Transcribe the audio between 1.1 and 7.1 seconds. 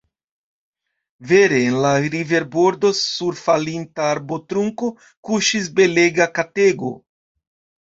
Vere, en la riverbordo, sur falinta arbotrunko kuŝis belega katego.